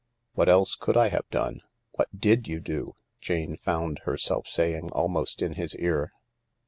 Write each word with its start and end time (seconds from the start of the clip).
What 0.33 0.49
else 0.49 0.75
could 0.75 0.97
I 0.97 1.09
have 1.09 1.29
done?"" 1.29 1.61
What 1.95 2.07
did 2.19 2.47
you 2.47 2.59
do?" 2.59 2.95
Jane 3.21 3.55
found 3.57 3.99
herself 3.99 4.47
saying, 4.47 4.89
almost 4.93 5.43
in 5.43 5.53
his 5.53 5.75
ear. 5.75 6.11